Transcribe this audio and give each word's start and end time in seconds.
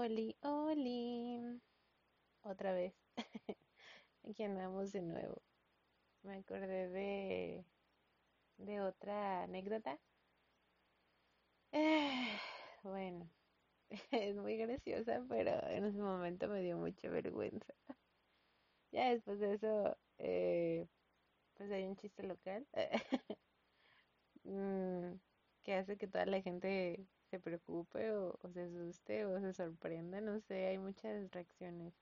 Oli, 0.00 0.34
Oli. 0.40 1.60
Otra 2.42 2.72
vez. 2.72 2.94
Aquí 4.24 4.42
andamos 4.44 4.92
de 4.92 5.02
nuevo. 5.02 5.42
Me 6.22 6.36
acordé 6.38 6.88
de, 6.88 7.66
de 8.56 8.80
otra 8.80 9.42
anécdota. 9.42 9.98
bueno, 12.82 13.28
es 14.12 14.36
muy 14.36 14.56
graciosa, 14.56 15.22
pero 15.28 15.50
en 15.68 15.84
ese 15.84 15.98
momento 15.98 16.48
me 16.48 16.62
dio 16.62 16.78
mucha 16.78 17.08
vergüenza. 17.10 17.74
Ya 18.92 19.10
después 19.10 19.38
de 19.38 19.54
eso, 19.54 19.96
eh, 20.18 20.88
pues 21.54 21.70
hay 21.70 21.84
un 21.84 21.96
chiste 21.96 22.24
local 22.24 22.66
mm, 24.44 25.14
que 25.62 25.74
hace 25.74 25.96
que 25.96 26.08
toda 26.08 26.26
la 26.26 26.42
gente 26.42 27.06
se 27.30 27.40
preocupe 27.40 28.12
o, 28.12 28.38
se 28.52 28.62
asuste 28.62 29.24
o 29.26 29.40
se 29.40 29.52
sorprenda, 29.54 30.20
no 30.20 30.40
sé, 30.40 30.66
hay 30.66 30.78
muchas 30.78 31.30
reacciones, 31.30 31.94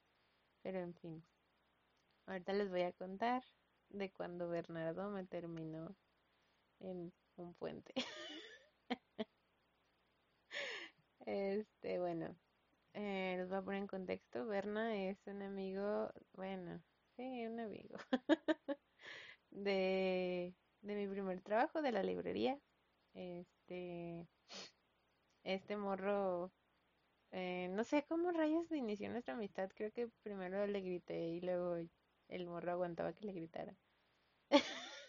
pero 0.63 0.81
en 0.81 0.95
fin. 0.95 1.25
Ahorita 2.27 2.53
les 2.53 2.71
voy 2.71 2.83
a 2.83 2.93
contar 2.93 3.43
de 3.89 4.13
cuando 4.13 4.49
Bernardo 4.49 5.11
me 5.11 5.25
terminó 5.25 5.97
en 6.81 7.13
un 7.37 7.55
puente. 7.55 7.95
Este, 11.27 11.99
bueno, 11.99 12.35
eh, 12.95 13.37
les 13.39 13.49
voy 13.49 13.59
a 13.59 13.63
poner 13.63 13.81
en 13.83 13.87
contexto. 13.87 14.47
Berna 14.47 14.97
es 14.97 15.19
un 15.27 15.43
amigo, 15.43 16.11
bueno, 16.35 16.83
sí, 17.17 17.47
un 17.47 17.61
amigo 17.61 17.97
de, 19.51 20.55
de 20.83 20.95
mi 20.97 21.07
primer 21.09 21.41
trabajo 21.43 21.83
de 21.83 21.93
la 21.93 22.03
librería. 22.03 22.59
Este, 23.15 24.27
este 25.55 25.77
morro, 25.77 26.53
eh, 27.33 27.69
no 27.71 27.85
sé 27.85 28.05
cómo 28.09 28.33
rayos 28.33 28.71
inició 28.73 29.11
nuestra 29.11 29.35
amistad. 29.35 29.71
Creo 29.75 29.93
que 29.93 30.09
primero 30.23 30.67
le 30.67 30.81
grité 30.83 31.29
y 31.29 31.41
luego 31.41 31.77
el 32.29 32.47
morro 32.47 32.73
aguantaba 32.73 33.15
que 33.15 33.27
le 33.27 33.33
gritara. 33.35 33.77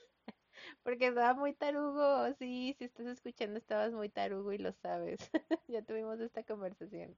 Porque 0.84 1.08
estaba 1.08 1.34
muy 1.34 1.54
tarugo, 1.54 2.34
sí, 2.36 2.76
si 2.78 2.86
estás 2.86 3.08
escuchando 3.08 3.58
estabas 3.60 3.94
muy 3.94 4.10
tarugo 4.10 4.52
y 4.54 4.58
lo 4.58 4.72
sabes. 4.74 5.18
Ya 5.68 5.82
tuvimos 5.84 6.20
esta 6.20 6.44
conversación. 6.44 7.18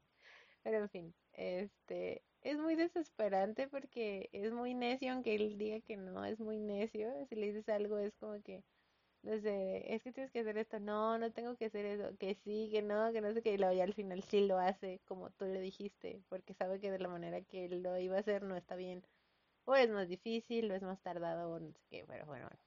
Pero 0.63 0.79
en 0.79 0.89
fin, 0.89 1.15
este, 1.33 2.23
es 2.41 2.57
muy 2.59 2.75
desesperante 2.75 3.67
porque 3.69 4.29
es 4.33 4.53
muy 4.53 4.73
necio, 4.75 5.13
aunque 5.13 5.35
él 5.35 5.57
diga 5.57 5.81
que 5.81 5.97
no, 5.97 6.25
es 6.25 6.39
muy 6.39 6.59
necio. 6.59 7.11
Si 7.29 7.35
le 7.35 7.47
dices 7.47 7.69
algo 7.69 7.97
es 7.99 8.15
como 8.17 8.41
que, 8.43 8.63
no 9.23 9.39
sé, 9.39 9.93
es 9.93 10.03
que 10.03 10.11
tienes 10.11 10.31
que 10.31 10.39
hacer 10.41 10.57
esto, 10.57 10.79
no, 10.79 11.17
no 11.17 11.31
tengo 11.31 11.55
que 11.57 11.65
hacer 11.65 11.85
eso, 11.85 12.17
que 12.17 12.35
sí, 12.35 12.69
que 12.71 12.81
no, 12.81 13.11
que 13.13 13.21
no 13.21 13.33
sé 13.33 13.41
qué, 13.43 13.53
y 13.53 13.57
luego 13.57 13.73
ya 13.73 13.83
al 13.83 13.93
final 13.93 14.23
sí 14.23 14.47
lo 14.47 14.57
hace 14.59 15.01
como 15.07 15.29
tú 15.31 15.45
le 15.45 15.61
dijiste, 15.61 16.23
porque 16.29 16.53
sabe 16.53 16.79
que 16.79 16.91
de 16.91 16.99
la 16.99 17.07
manera 17.09 17.41
que 17.41 17.69
lo 17.69 17.97
iba 17.99 18.17
a 18.17 18.19
hacer 18.21 18.43
no 18.43 18.55
está 18.57 18.75
bien, 18.75 19.03
o 19.65 19.75
es 19.75 19.89
más 19.91 20.09
difícil, 20.09 20.71
o 20.71 20.75
es 20.75 20.83
más 20.83 21.01
tardado, 21.01 21.51
o 21.53 21.59
no 21.59 21.71
sé 21.73 21.81
qué, 21.89 22.05
pero 22.07 22.25
bueno, 22.27 22.47
bueno. 22.49 22.61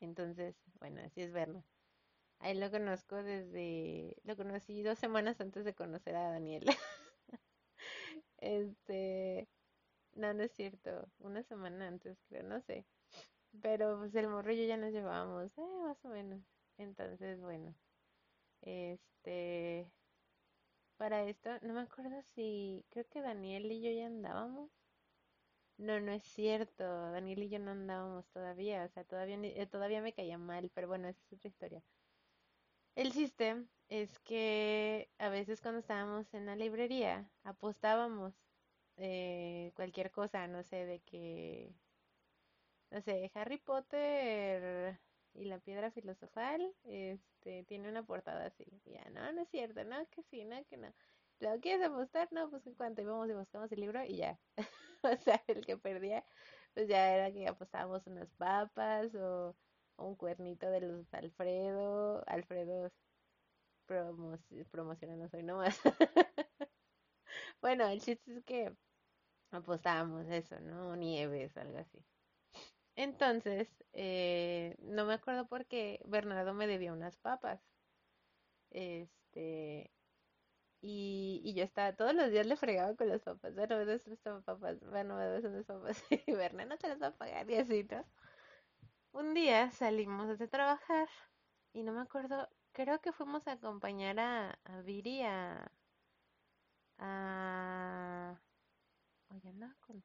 Entonces, 0.00 0.56
bueno, 0.80 1.00
así 1.04 1.20
es 1.22 1.32
verlo. 1.32 1.64
Ahí 2.40 2.54
lo 2.58 2.70
conozco 2.70 3.16
desde, 3.22 4.16
lo 4.24 4.36
conocí 4.36 4.82
dos 4.82 4.98
semanas 4.98 5.40
antes 5.40 5.64
de 5.64 5.74
conocer 5.74 6.16
a 6.16 6.30
Daniel. 6.32 6.66
Este, 8.38 9.48
no, 10.14 10.34
no 10.34 10.42
es 10.44 10.52
cierto, 10.52 11.10
una 11.20 11.42
semana 11.44 11.88
antes 11.88 12.18
creo, 12.28 12.42
no 12.44 12.60
sé. 12.62 12.86
Pero 13.62 13.98
pues 13.98 14.14
el 14.14 14.28
morro 14.28 14.52
yo 14.52 14.64
ya 14.64 14.76
nos 14.76 14.92
llevábamos, 14.92 15.56
eh, 15.58 15.62
más 15.84 16.04
o 16.04 16.08
menos. 16.08 16.42
Entonces, 16.78 17.40
bueno, 17.40 17.74
este, 18.62 19.92
para 20.96 21.24
esto, 21.24 21.50
no 21.62 21.74
me 21.74 21.80
acuerdo 21.80 22.22
si, 22.34 22.86
creo 22.90 23.08
que 23.08 23.22
Daniel 23.22 23.70
y 23.72 23.82
yo 23.82 23.90
ya 23.90 24.06
andábamos. 24.06 24.70
No, 25.78 25.98
no 25.98 26.12
es 26.12 26.22
cierto, 26.22 26.84
Daniel 26.84 27.42
y 27.42 27.48
yo 27.48 27.58
no 27.58 27.72
andábamos 27.72 28.28
todavía, 28.30 28.84
o 28.84 28.88
sea, 28.88 29.02
todavía, 29.04 29.36
eh, 29.42 29.66
todavía 29.66 30.00
me 30.02 30.12
caía 30.12 30.38
mal, 30.38 30.70
pero 30.74 30.86
bueno, 30.88 31.08
esa 31.08 31.20
es 31.24 31.32
otra 31.32 31.48
historia. 31.48 31.82
El 32.94 33.12
chiste 33.12 33.66
es 33.88 34.18
que 34.20 35.10
a 35.18 35.28
veces 35.28 35.60
cuando 35.60 35.80
estábamos 35.80 36.32
en 36.34 36.46
la 36.46 36.54
librería 36.56 37.30
apostábamos 37.44 38.34
eh, 38.96 39.72
cualquier 39.74 40.10
cosa, 40.10 40.46
no 40.48 40.62
sé, 40.62 40.86
de 40.86 41.00
que, 41.00 41.74
no 42.90 43.00
sé, 43.02 43.30
Harry 43.34 43.58
Potter 43.58 44.98
y 45.34 45.44
la 45.44 45.58
piedra 45.60 45.90
filosofal, 45.90 46.74
este, 46.84 47.64
tiene 47.64 47.88
una 47.88 48.02
portada 48.04 48.46
así. 48.46 48.64
Ya, 48.86 49.04
no, 49.10 49.32
no 49.32 49.42
es 49.42 49.48
cierto, 49.50 49.84
no, 49.84 50.06
que 50.10 50.22
sí, 50.24 50.44
no, 50.44 50.64
que 50.66 50.76
no. 50.76 50.92
¿Lo 51.40 51.58
quieres 51.60 51.86
apostar? 51.86 52.28
No, 52.32 52.50
pues 52.50 52.66
en 52.66 52.74
cuanto 52.74 53.02
íbamos 53.02 53.28
y 53.30 53.32
buscamos 53.32 53.72
el 53.72 53.80
libro 53.80 54.04
y 54.04 54.16
ya. 54.16 54.38
O 55.02 55.16
sea, 55.16 55.42
el 55.46 55.64
que 55.64 55.78
perdía, 55.78 56.26
pues 56.74 56.86
ya 56.86 57.14
era 57.14 57.32
que 57.32 57.48
apostábamos 57.48 58.06
unas 58.06 58.28
papas 58.32 59.14
o, 59.14 59.56
un 59.96 60.14
cuernito 60.16 60.70
de 60.70 60.80
los 60.82 61.14
Alfredo, 61.14 62.22
Alfredo 62.26 62.90
promo 63.86 64.38
promocionando 64.70 65.28
soy 65.28 65.42
nomás. 65.42 65.80
Bueno, 67.60 67.86
el 67.88 68.00
chiste 68.00 68.38
es 68.38 68.44
que 68.44 68.74
apostábamos 69.50 70.26
eso, 70.28 70.58
¿no? 70.60 70.96
Nieves, 70.96 71.56
algo 71.56 71.78
así. 71.78 72.04
Entonces, 73.02 73.66
eh, 73.94 74.76
no 74.80 75.06
me 75.06 75.14
acuerdo 75.14 75.46
por 75.48 75.64
qué 75.64 76.02
Bernardo 76.04 76.52
me 76.52 76.66
debía 76.66 76.92
unas 76.92 77.16
papas. 77.16 77.58
Este, 78.70 79.90
y, 80.82 81.54
yo 81.56 81.64
estaba, 81.64 81.94
todos 81.94 82.14
los 82.14 82.30
días 82.30 82.46
le 82.46 82.56
fregaba 82.56 82.94
con 82.96 83.08
las 83.08 83.22
papas. 83.22 83.54
Bueno, 83.54 83.78
me 83.78 83.86
das 83.86 84.06
unas 84.06 84.44
papas, 84.44 84.80
bueno, 84.80 85.16
me 85.16 85.24
das 85.24 85.44
unas 85.44 85.64
papas. 85.64 86.04
Y 86.26 86.32
Bernardo 86.32 86.76
te 86.76 86.88
las 86.88 87.00
va 87.00 87.06
a 87.08 87.16
pagar 87.16 87.50
y 87.50 87.56
así. 87.56 87.88
Un 89.12 89.32
día 89.32 89.70
salimos 89.70 90.38
de 90.38 90.46
trabajar 90.48 91.08
y 91.72 91.82
no 91.82 91.92
me 91.92 92.02
acuerdo, 92.02 92.50
creo 92.72 93.00
que 93.00 93.12
fuimos 93.12 93.48
a 93.48 93.52
acompañar 93.52 94.20
a, 94.20 94.58
a 94.64 94.82
Viri 94.82 95.22
a, 95.22 95.72
a... 96.98 98.38
Oye, 99.30 99.54
no. 99.54 99.74
No 99.88 100.04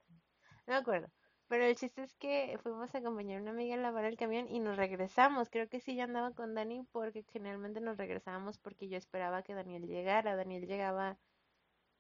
me 0.68 0.76
acuerdo. 0.76 1.12
Pero 1.48 1.64
el 1.66 1.76
chiste 1.76 2.04
es 2.04 2.14
que 2.16 2.58
fuimos 2.64 2.94
a 2.94 2.98
acompañar 3.00 3.40
a 3.40 3.42
una 3.42 3.52
amiga 3.52 3.76
a 3.76 3.78
lavar 3.78 4.06
el 4.06 4.18
camión 4.18 4.48
y 4.50 4.60
nos 4.60 4.78
regresamos. 4.78 5.50
Creo 5.50 5.70
que 5.70 5.80
sí, 5.80 5.96
yo 5.96 6.04
andaba 6.04 6.32
con 6.32 6.56
Dani 6.56 6.84
porque 6.92 7.24
generalmente 7.32 7.82
nos 7.82 7.98
regresábamos 7.98 8.58
porque 8.58 8.88
yo 8.88 8.98
esperaba 8.98 9.44
que 9.44 9.54
Daniel 9.54 9.88
llegara. 9.88 10.36
Daniel 10.36 10.66
llegaba 10.68 11.18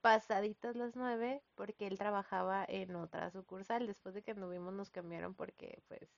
pasaditas 0.01 0.75
las 0.75 0.95
nueve 0.95 1.43
porque 1.55 1.87
él 1.87 1.97
trabajaba 1.97 2.65
en 2.67 2.95
otra 2.95 3.29
sucursal. 3.31 3.87
Después 3.87 4.15
de 4.15 4.23
que 4.23 4.31
anduvimos 4.31 4.73
nos 4.73 4.89
cambiaron 4.89 5.35
porque 5.35 5.81
pues 5.87 6.09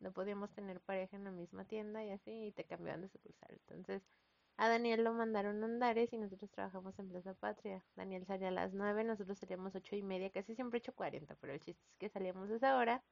no 0.00 0.12
podíamos 0.12 0.52
tener 0.52 0.80
pareja 0.80 1.16
en 1.16 1.24
la 1.24 1.32
misma 1.32 1.64
tienda 1.64 2.04
y 2.04 2.10
así 2.10 2.46
y 2.46 2.52
te 2.52 2.64
cambiaban 2.64 3.02
de 3.02 3.08
sucursal. 3.08 3.50
Entonces 3.52 4.02
a 4.56 4.68
Daniel 4.68 5.04
lo 5.04 5.12
mandaron 5.12 5.62
a 5.62 5.66
Andares 5.66 6.12
y 6.12 6.18
nosotros 6.18 6.50
trabajamos 6.50 6.98
en 6.98 7.08
Plaza 7.08 7.34
Patria. 7.34 7.84
Daniel 7.96 8.24
salía 8.26 8.48
a 8.48 8.52
las 8.52 8.72
9, 8.72 9.04
nosotros 9.04 9.38
salíamos 9.38 9.74
ocho 9.74 9.96
y 9.96 10.02
media, 10.02 10.30
casi 10.30 10.54
siempre 10.54 10.78
ocho 10.78 10.94
cuarenta, 10.94 11.36
pero 11.36 11.52
el 11.52 11.60
chiste 11.60 11.82
es 11.90 11.96
que 11.98 12.08
salíamos 12.08 12.50
a 12.50 12.56
esa 12.56 12.76
hora, 12.76 13.02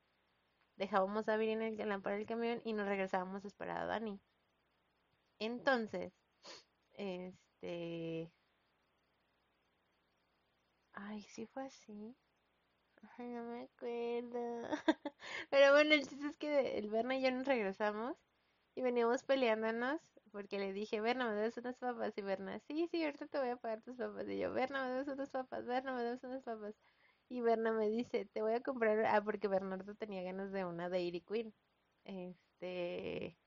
dejábamos 0.77 1.29
a 1.29 1.37
Viri 1.37 1.53
en 1.53 1.63
el 1.63 1.89
lámpara 1.89 2.17
del 2.17 2.27
camión 2.27 2.61
y 2.65 2.73
nos 2.73 2.89
regresábamos 2.89 3.45
a 3.45 3.49
esperar 3.49 3.79
a 3.79 3.87
Dani. 3.87 4.21
Entonces, 5.41 6.13
este... 6.95 8.31
Ay, 10.93 11.23
sí 11.23 11.47
fue 11.47 11.65
así. 11.67 12.17
Ay, 13.19 13.29
no 13.29 13.45
me 13.45 13.63
acuerdo. 13.63 14.69
Pero 15.51 15.73
bueno, 15.73 15.95
el 15.95 16.07
chiste 16.07 16.27
es 16.27 16.37
que 16.37 16.79
el 16.79 16.91
Berna 16.91 17.17
y 17.17 17.23
yo 17.23 17.31
nos 17.31 17.47
regresamos 17.47 18.17
y 18.75 18.83
veníamos 18.83 19.25
peleándonos 19.25 20.01
porque 20.31 20.59
le 20.59 20.73
dije, 20.73 21.01
Berna, 21.01 21.29
me 21.29 21.35
debes 21.35 21.57
unas 21.59 21.77
papas. 21.79 22.17
Y 22.19 22.23
Berna, 22.23 22.59
sí, 22.61 22.89
sí, 22.91 23.05
ahorita 23.05 23.27
te 23.29 23.39
voy 23.39 23.51
a 23.51 23.57
pagar 23.57 23.83
tus 23.83 23.97
papas. 23.97 24.29
Y 24.29 24.39
yo, 24.39 24.53
Berna, 24.53 24.85
me 24.85 24.91
debes 24.93 25.09
unas 25.09 25.31
papas, 25.31 25.67
Berna, 25.67 25.95
me 25.95 26.03
debes 26.05 26.25
unas 26.25 26.43
papas. 26.43 26.75
Y 27.29 27.41
Berna 27.43 27.73
me 27.73 27.89
dice, 27.89 28.27
te 28.27 28.43
voy 28.43 28.55
a 28.55 28.61
comprar, 28.63 29.05
ah, 29.07 29.23
porque 29.25 29.49
Bernardo 29.49 29.95
tenía 29.95 30.23
ganas 30.23 30.53
de 30.53 30.65
una 30.65 30.89
Dairy 30.89 31.21
Queen. 31.23 31.55
Este, 32.05 33.39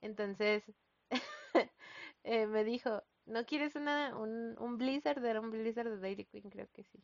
entonces 0.00 0.64
eh, 2.24 2.46
me 2.46 2.64
dijo, 2.64 3.02
¿no 3.26 3.44
quieres 3.46 3.76
una, 3.76 4.16
un, 4.16 4.56
un 4.58 4.78
Blizzard? 4.78 5.24
Era 5.24 5.40
un 5.40 5.50
Blizzard 5.50 5.88
de 5.90 5.98
Dairy 5.98 6.26
Queen, 6.26 6.50
creo 6.50 6.68
que 6.72 6.84
sí. 6.84 7.02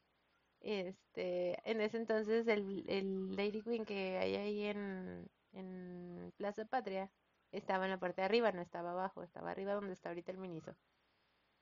Este, 0.60 1.58
en 1.70 1.80
ese 1.82 1.98
entonces 1.98 2.46
el, 2.48 2.84
el 2.88 3.36
Dairy 3.36 3.62
Queen 3.62 3.84
que 3.84 4.18
hay 4.18 4.36
ahí 4.36 4.64
en, 4.66 5.28
en 5.52 6.32
Plaza 6.36 6.64
Patria 6.66 7.12
estaba 7.52 7.84
en 7.86 7.92
la 7.92 8.00
parte 8.00 8.22
de 8.22 8.26
arriba, 8.26 8.52
no 8.52 8.62
estaba 8.62 8.92
abajo, 8.92 9.22
estaba 9.22 9.50
arriba 9.52 9.74
donde 9.74 9.92
está 9.94 10.10
ahorita 10.10 10.32
el 10.32 10.38
Miniso. 10.38 10.76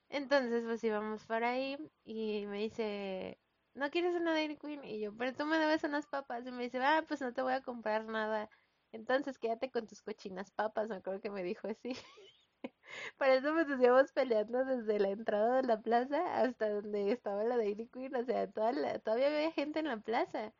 Entonces 0.09 0.63
pues 0.65 0.83
íbamos 0.83 1.25
para 1.25 1.51
ahí 1.51 1.77
y 2.03 2.45
me 2.47 2.59
dice, 2.59 3.41
¿no 3.73 3.89
quieres 3.91 4.13
una 4.15 4.33
Dairy 4.33 4.57
Queen? 4.57 4.83
Y 4.83 4.99
yo, 5.01 5.15
pero 5.15 5.33
tú 5.35 5.45
me 5.45 5.57
debes 5.57 5.83
unas 5.85 6.07
papas. 6.07 6.45
Y 6.45 6.51
me 6.51 6.63
dice, 6.63 6.79
ah, 6.83 7.05
pues 7.07 7.21
no 7.21 7.33
te 7.33 7.41
voy 7.41 7.53
a 7.53 7.61
comprar 7.61 8.05
nada. 8.05 8.49
Entonces 8.91 9.39
quédate 9.39 9.71
con 9.71 9.87
tus 9.87 10.01
cochinas 10.01 10.51
papas, 10.51 10.89
me 10.89 10.97
acuerdo 10.97 11.21
que 11.21 11.29
me 11.31 11.43
dijo 11.43 11.67
así. 11.67 11.93
Para 13.17 13.35
eso 13.35 13.53
nos 13.53 13.61
estuvimos 13.69 14.11
peleando 14.13 14.65
desde 14.65 14.99
la 14.99 15.09
entrada 15.09 15.57
de 15.57 15.63
la 15.67 15.81
plaza 15.81 16.41
hasta 16.41 16.69
donde 16.69 17.11
estaba 17.11 17.43
la 17.43 17.57
Dairy 17.57 17.87
Queen. 17.89 18.15
O 18.15 18.23
sea, 18.25 18.51
toda 18.51 18.71
la- 18.73 18.99
todavía 18.99 19.27
había 19.27 19.51
gente 19.51 19.79
en 19.79 19.87
la 19.87 20.01
plaza. 20.01 20.53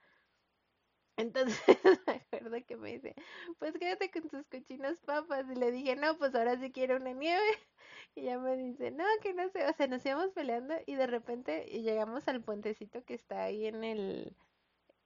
Entonces 1.18 1.60
me 2.08 2.13
acuerdo 2.13 2.58
que 2.66 2.78
me 2.78 2.94
dice, 2.94 3.16
pues 3.60 3.74
quédate 3.78 4.12
con 4.12 4.30
tus 4.30 4.46
cochinas 4.48 4.98
papas. 5.00 5.46
Y 5.52 5.56
le 5.56 5.72
dije, 5.72 5.96
no, 5.96 6.18
pues 6.18 6.34
ahora 6.36 6.60
sí 6.60 6.72
quiero 6.72 6.98
una 6.98 7.13
nieve. 7.13 7.42
Y 8.16 8.24
ya 8.24 8.40
me 8.40 8.58
dice, 8.58 8.92
no, 8.92 9.06
que 9.22 9.34
no 9.34 9.48
sé. 9.50 9.66
O 9.69 9.74
sea, 9.74 9.88
nos 9.88 10.06
íbamos 10.06 10.31
peleando 10.34 10.75
y 10.86 10.96
de 10.96 11.08
repente 11.08 11.66
llegamos 11.66 12.28
al 12.28 12.42
puentecito 12.44 13.04
que 13.06 13.13
está 13.13 13.44
ahí 13.44 13.68
en 13.68 13.86
el, 13.86 14.36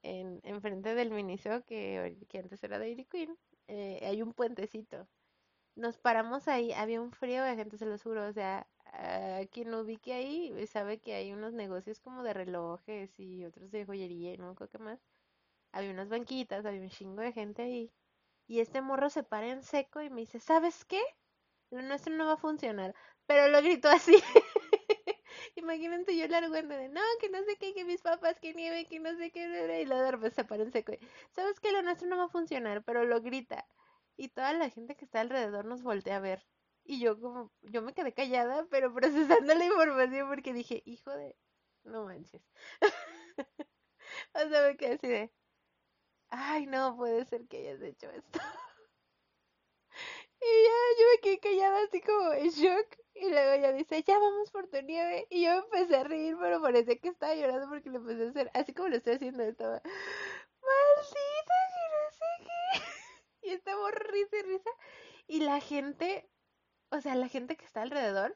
en, 0.04 0.42
enfrente 0.44 0.96
del 0.96 1.12
Miniso, 1.12 1.64
que, 1.66 2.18
que 2.30 2.40
antes 2.40 2.64
era 2.64 2.80
Dairy 2.80 3.06
Queen. 3.06 3.38
Eh, 3.68 4.02
hay 4.08 4.22
un 4.24 4.34
puentecito. 4.34 5.08
Nos 5.76 5.98
paramos 6.00 6.48
ahí, 6.48 6.74
había 6.74 7.02
un 7.02 7.12
frío 7.12 7.44
de 7.44 7.56
gente, 7.56 7.78
se 7.78 7.86
lo 7.86 7.98
juro. 8.00 8.28
O 8.28 8.34
sea, 8.34 8.68
quien 9.52 9.74
ubique 9.74 10.14
ahí 10.14 10.68
sabe 10.68 11.00
que 11.00 11.14
hay 11.14 11.34
unos 11.34 11.54
negocios 11.54 12.00
como 12.00 12.24
de 12.24 12.34
relojes 12.34 13.20
y 13.20 13.46
otros 13.46 13.72
de 13.72 13.86
joyería 13.86 14.34
y 14.34 14.38
no 14.38 14.50
acuerdo 14.50 14.72
qué 14.72 14.78
más. 14.80 15.00
Había 15.76 15.92
unas 15.92 16.08
banquitas, 16.08 16.66
había 16.66 16.80
un 16.80 16.90
chingo 16.90 17.22
de 17.22 17.34
gente 17.34 17.62
ahí. 17.64 17.92
Y 18.48 18.62
este 18.62 18.82
morro 18.82 19.10
se 19.10 19.24
para 19.24 19.48
en 19.50 19.62
seco 19.62 20.02
y 20.02 20.10
me 20.10 20.22
dice, 20.22 20.40
¿sabes 20.40 20.86
qué? 20.86 21.02
Lo 21.70 21.82
nuestro 21.82 22.16
no 22.16 22.26
va 22.28 22.34
a 22.34 22.38
funcionar. 22.38 22.96
Pero 23.26 23.50
lo 23.50 23.62
gritó 23.62 23.90
así. 23.90 24.16
Imagínate 25.56 26.18
yo 26.18 26.28
la 26.30 26.38
argüente 26.38 26.78
de, 26.78 26.88
no, 26.88 27.02
que 27.20 27.30
no 27.30 27.44
sé 27.44 27.58
qué, 27.58 27.74
que 27.74 27.84
mis 27.84 28.02
papás, 28.02 28.40
que 28.40 28.54
nieve, 28.54 28.86
que 28.86 29.02
no 29.02 29.16
sé 29.18 29.32
qué. 29.32 29.82
Y 29.82 29.86
luego 29.86 30.12
repente 30.12 30.36
se 30.36 30.46
para 30.46 30.64
en 30.64 30.72
seco. 30.72 30.94
y, 30.94 31.00
¿Sabes 31.32 31.60
qué? 31.60 31.74
Lo 31.74 31.82
nuestro 31.82 32.08
no 32.08 32.18
va 32.18 32.24
a 32.26 32.30
funcionar. 32.30 32.82
Pero 32.86 33.04
lo 33.04 33.22
grita. 33.22 33.68
Y 34.16 34.30
toda 34.30 34.54
la 34.54 34.70
gente 34.70 34.96
que 34.96 35.04
está 35.04 35.20
alrededor 35.20 35.66
nos 35.66 35.84
voltea 35.84 36.16
a 36.18 36.22
ver. 36.22 36.46
Y 36.86 37.02
yo 37.02 37.20
como, 37.20 37.52
yo 37.64 37.82
me 37.82 37.94
quedé 37.94 38.14
callada, 38.14 38.66
pero 38.72 38.94
procesando 39.44 39.54
la 39.56 39.66
información 39.66 40.30
porque 40.30 40.54
dije, 40.54 40.82
hijo 40.86 41.12
de, 41.12 41.36
no 41.84 42.06
manches. 42.06 42.42
O 44.34 44.50
sea, 44.50 44.62
me 44.68 44.78
quedé 44.78 44.94
así 44.94 45.08
de, 45.08 45.32
ay, 46.36 46.66
no 46.68 46.96
puede 46.96 47.26
ser 47.26 47.48
que 47.48 47.58
hayas 47.58 47.82
hecho 47.82 48.10
esto. 48.10 48.40
Y 50.42 50.46
ya 50.46 51.02
yo 51.02 51.06
me 51.12 51.22
quedé 51.22 51.40
callada 51.40 51.84
así 51.86 52.02
como 52.02 52.34
en 52.34 52.50
shock. 52.50 52.98
Y 53.16 53.30
luego 53.30 53.54
ella 53.54 53.72
dice, 53.72 54.04
ya 54.04 54.20
vamos 54.20 54.52
por 54.52 54.68
tu 54.68 54.82
nieve. 54.82 55.26
Y 55.30 55.46
yo 55.46 55.54
empecé 55.54 55.96
a 55.96 56.04
reír, 56.04 56.38
pero 56.40 56.62
parecía 56.62 56.98
que 56.98 57.08
estaba 57.08 57.34
llorando 57.34 57.68
porque 57.70 57.90
le 57.90 57.98
empecé 57.98 58.26
a 58.26 58.30
hacer, 58.30 58.52
así 58.54 58.74
como 58.74 58.90
lo 58.90 58.98
estoy 58.98 59.16
haciendo, 59.16 59.42
estaba, 59.44 59.82
maldita 60.62 61.56
que 61.74 61.84
no 61.94 62.12
sé 62.12 62.26
qué. 62.44 62.82
Y 63.48 63.50
estaba 63.52 63.92
risa 63.92 64.38
y 64.38 64.42
risa. 64.42 64.70
Y 65.28 65.40
la 65.42 65.60
gente, 65.62 66.30
o 66.92 67.00
sea, 67.02 67.16
la 67.16 67.30
gente 67.30 67.56
que 67.56 67.66
está 67.66 67.82
alrededor, 67.82 68.36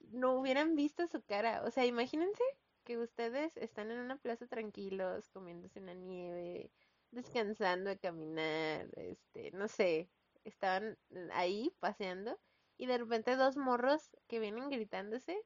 no 0.00 0.34
hubieran 0.34 0.76
visto 0.76 1.06
su 1.06 1.22
cara. 1.22 1.62
O 1.64 1.70
sea, 1.70 1.84
imagínense 1.84 2.42
que 2.84 2.98
ustedes 2.98 3.56
están 3.56 3.90
en 3.90 3.98
una 3.98 4.16
plaza 4.16 4.46
tranquilos, 4.46 5.28
comiéndose 5.30 5.80
una 5.80 5.94
nieve, 5.94 6.70
descansando 7.16 7.90
a 7.90 7.96
caminar, 7.96 8.88
este, 8.96 9.50
no 9.52 9.68
sé, 9.68 10.10
estaban 10.44 10.98
ahí 11.32 11.74
paseando 11.80 12.38
y 12.76 12.86
de 12.86 12.98
repente 12.98 13.36
dos 13.36 13.56
morros 13.56 14.16
que 14.28 14.38
vienen 14.38 14.70
gritándose 14.70 15.36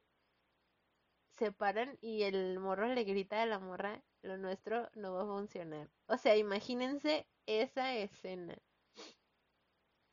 se 1.31 1.51
paran 1.51 1.97
y 2.01 2.23
el 2.23 2.59
morro 2.59 2.87
le 2.87 3.03
grita 3.03 3.41
a 3.41 3.45
la 3.45 3.59
morra, 3.59 4.03
lo 4.21 4.37
nuestro 4.37 4.89
no 4.93 5.13
va 5.13 5.23
a 5.23 5.25
funcionar. 5.25 5.89
O 6.05 6.17
sea, 6.17 6.37
imagínense 6.37 7.27
esa 7.47 7.95
escena 7.95 8.57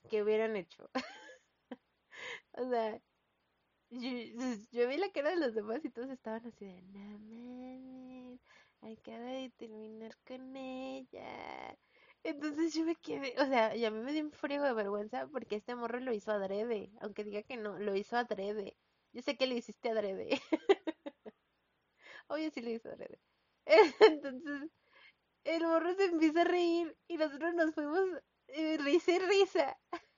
que 0.09 0.23
hubieran 0.23 0.57
hecho. 0.57 0.91
O 2.53 2.69
sea, 2.69 3.01
yo, 3.91 4.11
yo 4.71 4.89
vi 4.89 4.97
la 4.99 5.11
cara 5.13 5.31
de 5.31 5.37
los 5.37 5.55
demás 5.55 5.85
y 5.85 5.91
todos 5.91 6.11
estaban 6.11 6.47
así 6.47 6.67
de, 6.67 6.83
no 6.83 7.19
mames, 7.19 8.41
acaba 8.83 9.31
de 9.41 9.51
terminar 9.57 10.17
con 10.27 10.57
ella. 10.57 11.77
Entonces 12.25 12.75
yo 12.75 12.85
me 12.85 12.97
quedé, 12.97 13.35
o 13.41 13.47
sea, 13.47 13.75
y 13.77 13.85
a 13.85 13.91
mí 13.91 14.01
me 14.01 14.13
dio 14.13 14.25
un 14.25 14.33
frío 14.33 14.63
de 14.63 14.73
vergüenza 14.73 15.27
porque 15.29 15.57
este 15.57 15.75
morro 15.77 16.01
lo 16.01 16.13
hizo 16.13 16.33
adrede, 16.33 16.91
aunque 17.01 17.25
diga 17.25 17.43
que 17.43 17.57
no, 17.57 17.79
lo 17.79 17.95
hizo 17.97 18.17
adrede. 18.17 18.77
Yo 19.13 19.23
sé 19.23 19.37
que 19.37 19.47
lo 19.47 19.55
hiciste 19.55 19.91
adrede. 19.91 20.29
Obvio 22.29 22.51
sí 22.51 22.61
lo 22.63 22.71
hizo 22.71 22.89
adrede. 22.89 23.19
Entonces, 24.01 24.71
el 25.45 25.63
morro 25.65 25.95
se 25.95 26.07
empieza 26.07 26.43
a 26.43 26.45
reír 26.45 26.97
y 27.09 27.19
nosotros 27.19 27.55
nos 27.55 27.75
fuimos 27.75 28.03
eh, 28.49 28.79
risa 28.79 29.13
y 29.13 29.21
risa. 29.21 29.79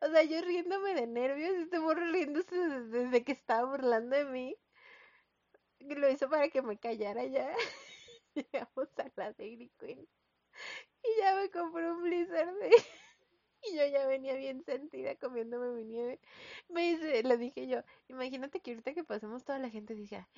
O 0.00 0.08
sea, 0.10 0.22
yo 0.24 0.40
riéndome 0.42 0.94
de 0.94 1.06
nervios, 1.06 1.52
este 1.56 1.78
morro 1.78 2.10
riéndose 2.10 2.56
desde, 2.56 3.24
que 3.24 3.32
estaba 3.32 3.68
burlando 3.70 4.16
de 4.16 4.24
mí. 4.24 4.56
Lo 5.80 6.10
hizo 6.10 6.28
para 6.28 6.48
que 6.48 6.62
me 6.62 6.78
callara 6.78 7.24
ya. 7.24 7.54
Llegamos 8.34 8.88
a 8.98 9.10
la 9.16 9.32
Dairy 9.32 9.70
Queen. 9.78 10.06
Y 11.02 11.20
ya 11.20 11.34
me 11.34 11.50
compré 11.50 11.90
un 11.90 12.02
blizzard 12.02 12.54
de... 12.54 12.70
Y 13.64 13.76
yo 13.76 13.84
ya 13.86 14.06
venía 14.06 14.34
bien 14.36 14.62
sentida 14.62 15.16
comiéndome 15.16 15.70
mi 15.70 15.84
nieve. 15.84 16.20
Me 16.68 16.92
dice, 16.92 17.24
le 17.24 17.36
dije 17.36 17.66
yo, 17.66 17.82
imagínate 18.06 18.60
que 18.60 18.70
ahorita 18.70 18.94
que 18.94 19.02
pasemos 19.02 19.44
toda 19.44 19.58
la 19.58 19.68
gente 19.68 19.94
diga, 19.94 20.28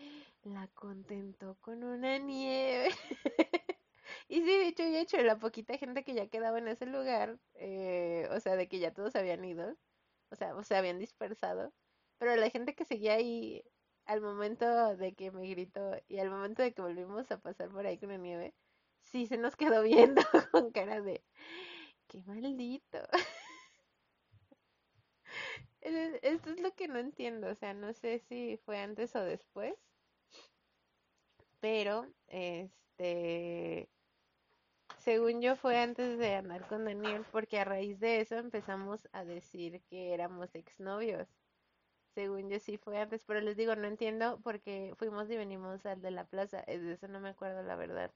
la 0.42 0.68
contentó 0.68 1.56
con 1.60 1.84
una 1.84 2.18
nieve. 2.18 2.88
Y 4.28 4.42
sí, 4.42 4.46
de 4.46 4.68
hecho, 4.68 4.82
he 4.84 5.00
hecho 5.00 5.16
la 5.18 5.38
poquita 5.38 5.76
gente 5.76 6.04
que 6.04 6.14
ya 6.14 6.28
quedaba 6.28 6.58
en 6.58 6.68
ese 6.68 6.86
lugar, 6.86 7.38
eh, 7.54 8.28
o 8.30 8.38
sea, 8.40 8.56
de 8.56 8.68
que 8.68 8.78
ya 8.78 8.92
todos 8.92 9.16
habían 9.16 9.44
ido, 9.44 9.76
o 10.30 10.36
sea, 10.36 10.54
o 10.54 10.62
se 10.62 10.76
habían 10.76 10.98
dispersado, 10.98 11.72
pero 12.18 12.36
la 12.36 12.50
gente 12.50 12.74
que 12.74 12.84
seguía 12.84 13.14
ahí 13.14 13.64
al 14.10 14.20
momento 14.22 14.96
de 14.96 15.14
que 15.14 15.30
me 15.30 15.48
gritó 15.48 15.92
y 16.08 16.18
al 16.18 16.30
momento 16.30 16.62
de 16.62 16.72
que 16.74 16.82
volvimos 16.82 17.30
a 17.30 17.40
pasar 17.40 17.70
por 17.70 17.86
ahí 17.86 17.98
con 17.98 18.10
la 18.10 18.16
nieve, 18.18 18.54
sí 19.02 19.26
se 19.26 19.38
nos 19.38 19.56
quedó 19.56 19.82
viendo 19.84 20.22
con 20.52 20.70
cara 20.72 21.00
de, 21.02 21.24
qué 22.08 22.22
maldito. 22.26 22.98
Es- 25.82 26.18
Esto 26.22 26.50
es 26.50 26.60
lo 26.60 26.74
que 26.74 26.88
no 26.88 26.98
entiendo, 26.98 27.48
o 27.48 27.54
sea, 27.54 27.74
no 27.74 27.92
sé 27.92 28.18
si 28.20 28.56
fue 28.64 28.78
antes 28.78 29.14
o 29.14 29.20
después, 29.22 29.74
pero 31.60 32.06
este, 32.28 33.88
según 34.98 35.40
yo 35.42 35.56
fue 35.56 35.80
antes 35.80 36.16
de 36.16 36.36
andar 36.36 36.64
con 36.68 36.84
Daniel, 36.84 37.26
porque 37.32 37.58
a 37.58 37.64
raíz 37.64 37.98
de 37.98 38.20
eso 38.20 38.36
empezamos 38.36 39.08
a 39.10 39.24
decir 39.24 39.82
que 39.90 40.14
éramos 40.14 40.54
exnovios. 40.54 41.28
Según 42.14 42.50
yo 42.50 42.58
sí 42.60 42.76
fue 42.78 42.98
antes, 43.00 43.24
pero 43.24 43.40
les 43.40 43.56
digo, 43.56 43.74
no 43.76 43.86
entiendo 43.88 44.40
porque 44.42 44.94
fuimos 44.98 45.30
y 45.30 45.36
venimos 45.36 45.84
al 45.86 46.00
de 46.02 46.10
la 46.12 46.26
plaza, 46.28 46.60
es 46.60 46.82
de 46.82 46.92
eso 46.92 47.08
no 47.08 47.20
me 47.20 47.30
acuerdo 47.30 47.62
la 47.62 47.76
verdad. 47.76 48.14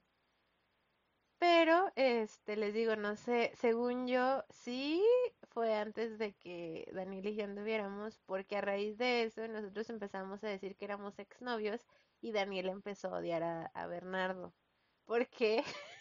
Pero, 1.37 1.91
este, 1.95 2.55
les 2.57 2.73
digo, 2.73 2.95
no 2.95 3.15
sé, 3.15 3.51
según 3.55 4.07
yo, 4.07 4.43
sí 4.49 5.03
fue 5.49 5.75
antes 5.75 6.17
de 6.17 6.33
que 6.35 6.89
Daniel 6.93 7.27
y 7.27 7.35
yo 7.35 7.43
anduviéramos, 7.45 8.19
porque 8.25 8.57
a 8.57 8.61
raíz 8.61 8.97
de 8.97 9.23
eso 9.23 9.47
nosotros 9.47 9.89
empezamos 9.89 10.43
a 10.43 10.47
decir 10.49 10.75
que 10.75 10.85
éramos 10.85 11.19
exnovios 11.19 11.85
y 12.21 12.31
Daniel 12.31 12.69
empezó 12.69 13.09
a 13.13 13.19
odiar 13.19 13.43
a, 13.43 13.65
a 13.67 13.87
Bernardo. 13.87 14.55
¿Por 15.05 15.27
qué? 15.29 15.63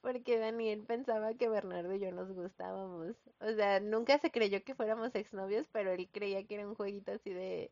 Porque 0.00 0.38
Daniel 0.38 0.84
pensaba 0.84 1.34
que 1.34 1.48
Bernardo 1.48 1.94
y 1.94 2.00
yo 2.00 2.12
nos 2.12 2.32
gustábamos. 2.32 3.16
O 3.40 3.52
sea, 3.54 3.80
nunca 3.80 4.18
se 4.18 4.30
creyó 4.30 4.62
que 4.64 4.74
fuéramos 4.74 5.14
exnovios, 5.14 5.66
pero 5.72 5.92
él 5.92 6.08
creía 6.12 6.46
que 6.46 6.54
era 6.56 6.68
un 6.68 6.74
jueguito 6.74 7.12
así 7.12 7.32
de, 7.32 7.70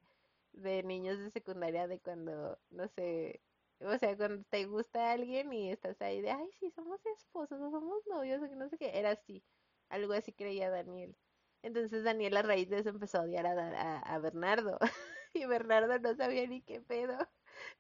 de 0.52 0.82
niños 0.82 1.18
de 1.18 1.30
secundaria 1.30 1.86
de 1.88 2.00
cuando, 2.00 2.58
no 2.70 2.88
sé, 2.88 3.40
o 3.80 3.98
sea, 3.98 4.16
cuando 4.16 4.44
te 4.50 4.64
gusta 4.66 5.12
alguien 5.12 5.52
y 5.52 5.70
estás 5.70 6.00
ahí 6.00 6.20
de, 6.20 6.30
ay, 6.30 6.48
sí, 6.60 6.70
somos 6.72 7.00
esposos 7.18 7.60
o 7.60 7.70
somos 7.70 8.06
novios 8.06 8.42
o 8.42 8.48
que 8.48 8.56
no 8.56 8.68
sé 8.68 8.78
qué, 8.78 8.98
era 8.98 9.12
así, 9.12 9.42
algo 9.88 10.12
así 10.12 10.32
creía 10.32 10.70
Daniel. 10.70 11.16
Entonces 11.62 12.04
Daniel 12.04 12.36
a 12.36 12.42
raíz 12.42 12.68
de 12.68 12.78
eso 12.80 12.90
empezó 12.90 13.18
a 13.18 13.22
odiar 13.22 13.46
a, 13.46 13.52
a, 13.52 13.98
a 13.98 14.18
Bernardo 14.18 14.78
y 15.34 15.46
Bernardo 15.46 15.98
no 15.98 16.14
sabía 16.16 16.46
ni 16.46 16.62
qué 16.62 16.80
pedo. 16.80 17.16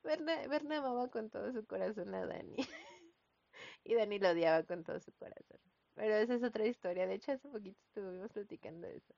Berna, 0.04 0.46
Berna 0.48 0.78
amaba 0.78 1.08
con 1.08 1.30
todo 1.30 1.52
su 1.52 1.66
corazón 1.66 2.14
a 2.14 2.26
Dani 2.26 2.56
y 3.84 3.94
Dani 3.94 4.18
lo 4.18 4.30
odiaba 4.30 4.62
con 4.64 4.84
todo 4.84 4.98
su 5.00 5.12
corazón. 5.12 5.60
Pero 5.94 6.14
esa 6.16 6.34
es 6.34 6.42
otra 6.42 6.66
historia, 6.66 7.06
de 7.06 7.14
hecho 7.14 7.32
hace 7.32 7.48
poquito 7.48 7.78
estuvimos 7.86 8.32
platicando 8.32 8.88
de 8.88 8.96
eso. 8.96 9.14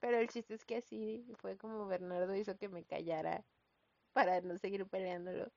Pero 0.00 0.18
el 0.18 0.28
chiste 0.28 0.54
es 0.54 0.64
que 0.64 0.76
así 0.76 1.26
fue 1.38 1.56
como 1.56 1.86
Bernardo 1.86 2.34
hizo 2.36 2.56
que 2.58 2.68
me 2.68 2.84
callara 2.84 3.44
para 4.12 4.40
no 4.42 4.58
seguir 4.58 4.86
peleándolo 4.86 5.50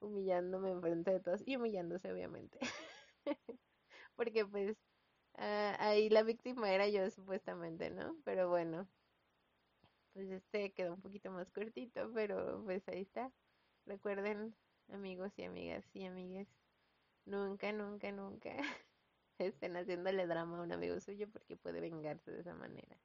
humillándome 0.00 0.70
enfrente 0.70 1.12
de 1.12 1.20
todos 1.20 1.42
y 1.46 1.56
humillándose 1.56 2.10
obviamente. 2.12 2.58
Porque 4.16 4.46
pues 4.46 4.76
ah, 5.34 5.76
ahí 5.78 6.08
la 6.10 6.22
víctima 6.22 6.72
era 6.72 6.88
yo 6.88 7.10
supuestamente, 7.10 7.90
¿no? 7.90 8.16
Pero 8.24 8.48
bueno, 8.48 8.88
pues 10.12 10.30
este 10.30 10.72
quedó 10.72 10.94
un 10.94 11.00
poquito 11.00 11.30
más 11.30 11.50
cortito, 11.50 12.10
pero 12.12 12.62
pues 12.64 12.86
ahí 12.88 13.02
está. 13.02 13.32
Recuerden, 13.86 14.54
amigos 14.88 15.32
y 15.38 15.44
amigas 15.44 15.84
y 15.94 16.04
amigues, 16.04 16.48
nunca, 17.30 17.72
nunca, 17.72 18.12
nunca 18.12 18.50
estén 19.38 19.76
haciéndole 19.76 20.26
drama 20.26 20.58
a 20.58 20.62
un 20.62 20.72
amigo 20.72 21.00
suyo 21.00 21.30
porque 21.30 21.56
puede 21.56 21.80
vengarse 21.80 22.30
de 22.32 22.40
esa 22.40 22.54
manera. 22.54 22.98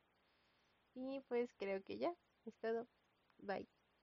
Y 0.95 1.21
pues 1.27 1.53
creo 1.53 1.83
que 1.83 1.97
ya, 1.99 2.15
es 2.45 2.55
todo. 2.57 2.87
Bye. 3.37 3.67